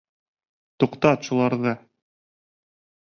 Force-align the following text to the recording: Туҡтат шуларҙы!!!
Туҡтат 0.83 1.29
шуларҙы!!! 1.29 1.75